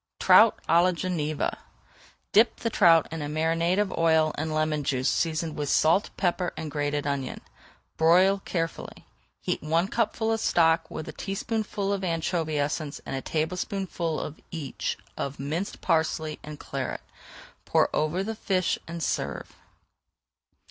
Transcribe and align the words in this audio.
TROUT 0.19 0.57
À 0.67 0.81
LA 0.81 0.93
GENEVA 0.93 1.59
Dip 2.31 2.55
the 2.61 2.71
trout 2.71 3.07
in 3.11 3.21
a 3.21 3.27
marinade 3.29 3.77
of 3.77 3.95
oil 3.95 4.31
and 4.35 4.51
lemon 4.51 4.83
juice 4.83 5.07
seasoned 5.07 5.55
with 5.55 5.69
salt, 5.69 6.09
pepper, 6.17 6.51
and 6.57 6.71
grated 6.71 7.05
onion. 7.05 7.39
Broil 7.97 8.39
carefully. 8.43 9.05
Heat 9.41 9.61
one 9.61 9.87
cupful 9.87 10.31
[Page 10.31 10.39
423] 10.41 10.47
of 10.47 10.49
stock 10.49 10.89
with 10.89 11.07
a 11.07 11.11
teaspoonful 11.13 11.93
of 11.93 12.03
anchovy 12.03 12.57
essence 12.57 12.99
and 13.05 13.15
a 13.15 13.21
tablespoonful 13.21 14.37
each 14.49 14.97
of 15.17 15.39
minced 15.39 15.81
parsley 15.81 16.39
and 16.41 16.59
Claret. 16.59 17.01
Pour 17.65 17.95
over 17.95 18.23
the 18.23 18.33
fish 18.33 18.79
and 18.87 19.03
serve. 19.03 19.53